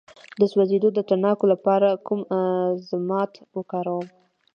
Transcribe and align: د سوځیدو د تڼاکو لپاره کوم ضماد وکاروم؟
د 0.39 0.41
سوځیدو 0.51 0.89
د 0.93 0.99
تڼاکو 1.09 1.45
لپاره 1.53 1.87
کوم 2.05 2.21
ضماد 2.89 3.31
وکاروم؟ 3.57 4.07